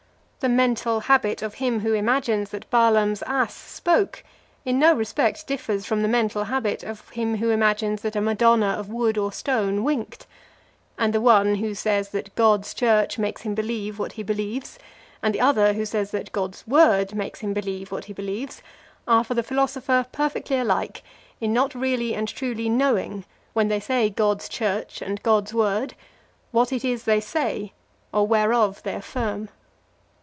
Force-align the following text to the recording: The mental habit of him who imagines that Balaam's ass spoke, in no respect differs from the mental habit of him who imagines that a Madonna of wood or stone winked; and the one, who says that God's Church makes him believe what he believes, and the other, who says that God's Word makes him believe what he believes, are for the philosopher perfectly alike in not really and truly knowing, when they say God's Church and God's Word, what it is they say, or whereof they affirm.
The 0.41 0.49
mental 0.49 1.01
habit 1.01 1.43
of 1.43 1.53
him 1.53 1.81
who 1.81 1.93
imagines 1.93 2.49
that 2.49 2.67
Balaam's 2.71 3.21
ass 3.27 3.53
spoke, 3.53 4.23
in 4.65 4.79
no 4.79 4.91
respect 4.95 5.45
differs 5.45 5.85
from 5.85 6.01
the 6.01 6.07
mental 6.07 6.45
habit 6.45 6.81
of 6.83 7.07
him 7.09 7.37
who 7.37 7.51
imagines 7.51 8.01
that 8.01 8.15
a 8.15 8.21
Madonna 8.21 8.69
of 8.69 8.89
wood 8.89 9.19
or 9.19 9.31
stone 9.31 9.83
winked; 9.83 10.25
and 10.97 11.13
the 11.13 11.21
one, 11.21 11.53
who 11.53 11.75
says 11.75 12.09
that 12.09 12.33
God's 12.33 12.73
Church 12.73 13.19
makes 13.19 13.43
him 13.43 13.53
believe 13.53 13.99
what 13.99 14.13
he 14.13 14.23
believes, 14.23 14.79
and 15.21 15.35
the 15.35 15.39
other, 15.39 15.73
who 15.73 15.85
says 15.85 16.09
that 16.09 16.31
God's 16.31 16.65
Word 16.65 17.13
makes 17.13 17.41
him 17.41 17.53
believe 17.53 17.91
what 17.91 18.05
he 18.05 18.13
believes, 18.13 18.63
are 19.07 19.23
for 19.23 19.35
the 19.35 19.43
philosopher 19.43 20.07
perfectly 20.11 20.57
alike 20.57 21.03
in 21.39 21.53
not 21.53 21.75
really 21.75 22.15
and 22.15 22.27
truly 22.27 22.67
knowing, 22.67 23.25
when 23.53 23.67
they 23.67 23.79
say 23.79 24.09
God's 24.09 24.49
Church 24.49 25.03
and 25.03 25.21
God's 25.21 25.53
Word, 25.53 25.93
what 26.49 26.73
it 26.73 26.83
is 26.83 27.03
they 27.03 27.19
say, 27.19 27.73
or 28.11 28.25
whereof 28.25 28.81
they 28.81 28.95
affirm. 28.95 29.49